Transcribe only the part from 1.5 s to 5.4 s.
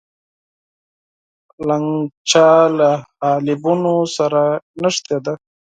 لګنچه له حالبینو سره نښتې ده.